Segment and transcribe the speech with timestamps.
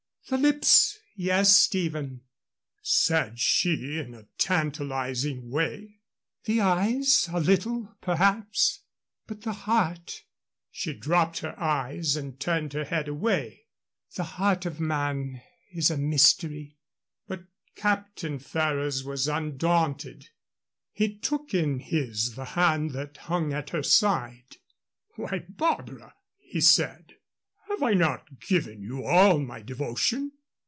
[0.29, 2.21] "The lips yes, Stephen,"
[2.81, 5.99] said she, in a tantalizing way;
[6.45, 8.81] "the eyes a little, perhaps;
[9.27, 10.23] but the heart"
[10.69, 13.65] she dropped her eyes and turned her head away
[14.15, 15.41] "the heart of man
[15.73, 16.77] is a mystery."
[17.27, 17.43] But
[17.75, 20.29] Captain Ferrers was undaunted.
[20.93, 24.55] He took in his the hand that hung at her side.
[25.17, 27.15] "Why, Barbara," he said,
[27.67, 30.33] "have I not given you all my devotion?